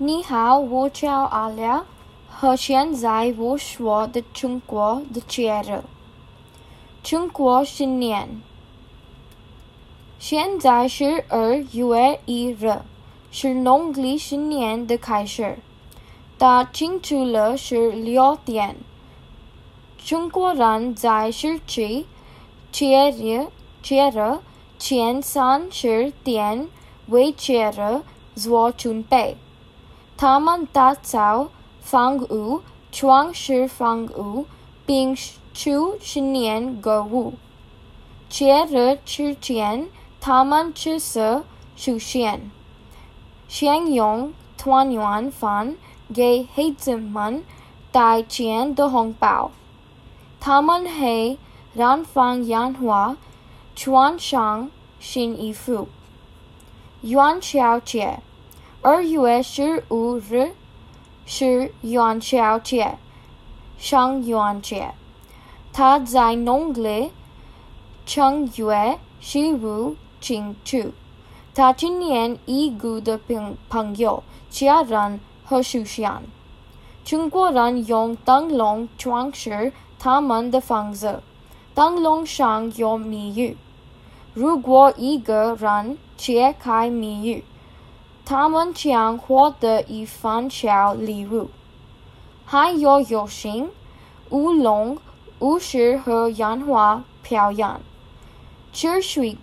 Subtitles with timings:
[0.00, 1.84] 你好，我叫阿廖，
[2.28, 5.82] 和现在我说的中国的节日。
[7.02, 8.40] 中国新年，
[10.20, 12.82] 现在是二月一日，
[13.32, 15.58] 是农历新年的开始。
[16.38, 18.76] 大庆祝了是六天。
[19.96, 22.06] 中国人在十七
[22.70, 23.48] 节日
[23.82, 24.38] 节日
[24.78, 26.68] 前三十天
[27.08, 28.02] 为节日
[28.36, 29.36] 做准备。
[30.18, 31.48] 他们打造
[31.80, 34.46] 房屋、装饰房屋，
[34.84, 35.16] 并
[35.54, 37.34] 出新年购物。
[38.28, 39.88] 节日之前，
[40.20, 41.44] 他们吃色
[41.76, 42.50] 出现，
[43.46, 45.76] 享用团圆饭。
[46.12, 47.44] 给孩子们
[47.92, 49.50] 带钱的红包，
[50.40, 51.36] 他们还
[51.74, 53.18] 燃放烟花，
[53.76, 55.86] 穿上新衣服。
[57.02, 58.20] 元宵节，
[58.80, 60.52] 二月十五日
[61.26, 62.96] 是元宵节，
[63.76, 64.92] 上元节。
[65.72, 67.10] 他在农历
[68.06, 70.92] 正月十五庆祝。
[71.52, 75.18] 他今年已故的朋朋友、家人。
[75.48, 76.22] 和书香。
[77.06, 81.22] 中国人用灯笼装饰他们的房子，
[81.74, 83.56] 灯笼上有谜语。
[84.34, 87.44] 如果一个人揭开谜语，
[88.28, 91.48] 他们将获得一份小礼物。
[92.44, 93.70] 还有游行、
[94.28, 94.98] 舞龙、
[95.38, 97.80] 舞狮和烟花表演。
[98.70, 99.38] 吃水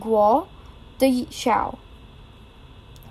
[0.00, 0.48] 果
[0.98, 1.76] 的笑。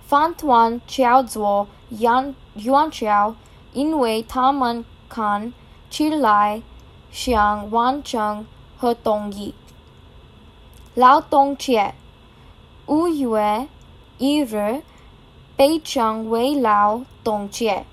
[0.08, 3.36] 饭团叫做元元宵，
[3.74, 5.54] 因为它们看
[5.92, 6.64] 起来
[7.12, 9.54] 像完成和东西。
[10.96, 11.94] 劳动节，
[12.88, 13.68] 五月
[14.18, 14.82] 一日
[15.56, 17.86] 被称为劳动节。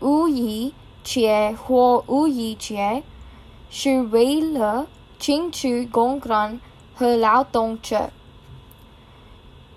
[0.00, 3.02] 五一节或五一节
[3.70, 4.86] 是为了
[5.18, 6.60] 庆祝公人
[6.94, 8.10] 和劳动者。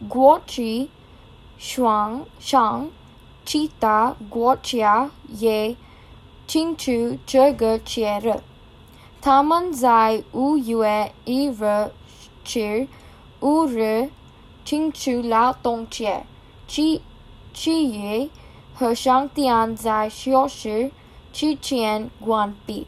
[0.07, 0.89] 国际。
[1.59, 2.89] 上上
[3.43, 5.75] 其他国家也
[6.47, 8.39] 庆祝这个节日。
[9.19, 11.91] 他们在五月一日
[12.45, 12.87] 至
[13.41, 14.09] 五日
[14.69, 16.27] 庆祝劳动节，
[16.67, 17.01] 企
[17.55, 18.29] 企业
[18.75, 20.91] 和商店在休息
[21.33, 22.85] 之前关闭。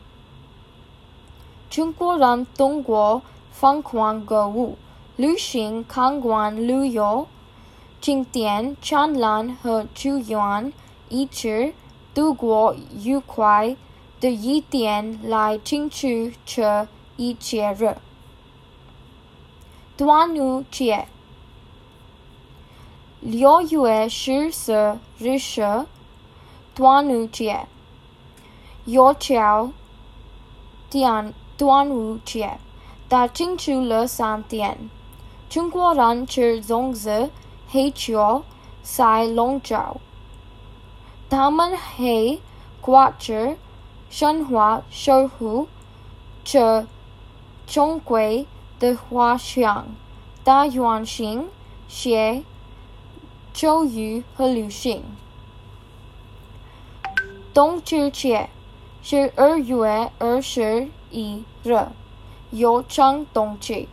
[1.71, 4.77] 中国人通过疯狂购物、
[5.15, 7.25] 旅行、看观旅游。
[7.99, 10.71] 今天，灿烂和祝愿
[11.09, 11.73] 一直
[12.13, 13.75] 度过愉快
[14.19, 16.87] 的一天来庆祝这
[17.17, 17.97] 一节日。
[19.97, 21.07] 端午节，
[23.21, 25.85] 六月十四日是
[26.73, 27.67] 端午节，
[28.85, 29.71] 又叫
[30.89, 32.57] 端端午节，
[33.07, 34.89] 它庆祝了三天。
[35.47, 37.29] 中国人吃粽子。
[37.73, 38.43] 黑椒
[38.83, 39.95] 塞龙爪，
[41.29, 42.37] 他们还
[42.81, 43.55] 挂着
[44.09, 45.69] 鲜花守护
[46.43, 46.85] 着
[47.65, 48.19] 中国
[48.77, 49.87] 的花香。
[50.43, 51.47] 大圆心
[51.87, 52.43] 是
[53.53, 55.03] 周瑜和流星。
[57.53, 58.49] 冬至节
[59.03, 61.87] 是二月二十一日，
[62.51, 63.87] 又称冬至。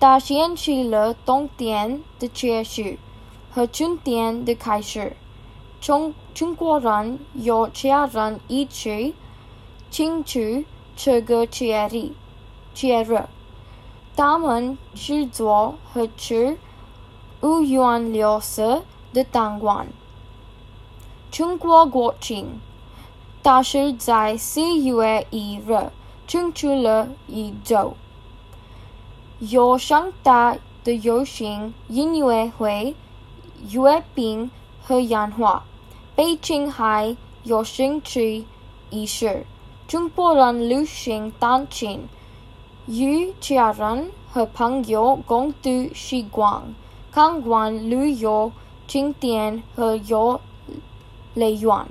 [0.00, 2.96] 它显起了冬天的结束
[3.50, 5.16] 和春天的开始。
[5.80, 9.14] 中中国人有家人一起
[9.90, 10.64] 庆祝
[10.96, 12.12] 这个节日。
[12.72, 13.24] 节日，
[14.16, 16.56] 他们制作和吃
[17.42, 19.84] 五颜六色的蛋糕。
[21.32, 22.60] 中国国庆，
[23.42, 25.90] 它是在四月一日
[26.28, 27.96] 庆祝了一周。
[29.40, 32.94] 有盛大的游行、音乐会、
[33.70, 34.48] 阅兵
[34.80, 35.64] 和烟花。
[36.14, 38.46] 北京还有升旗
[38.90, 39.44] 仪式。
[39.88, 42.06] 中国人流行弹琴，
[42.86, 46.72] 与家人和朋友共度时光，
[47.12, 48.50] 看观旅游
[48.86, 50.40] 景点和游
[51.34, 51.86] 乐园。